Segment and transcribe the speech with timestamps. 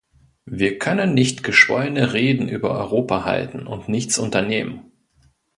[0.49, 4.91] Wir können nicht geschwollene Reden über Europa halten und nichts unternehmen.